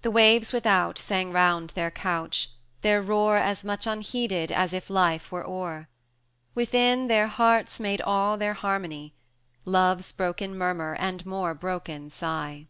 [0.00, 5.30] The waves without sang round their couch, their roar As much unheeded as if life
[5.30, 5.88] were o'er;
[6.56, 9.14] Within, their hearts made all their harmony,
[9.64, 12.66] Love's broken murmur and more broken sigh.